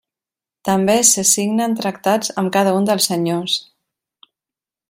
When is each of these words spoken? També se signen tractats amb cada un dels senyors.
També 0.69 0.95
se 1.09 1.25
signen 1.33 1.77
tractats 1.81 2.35
amb 2.43 2.53
cada 2.59 2.75
un 2.81 2.91
dels 2.91 3.11
senyors. 3.13 3.63